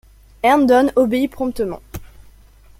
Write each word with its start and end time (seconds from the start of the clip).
Herndon 0.41 0.91
obéit 0.95 1.27
promptement. 1.29 1.79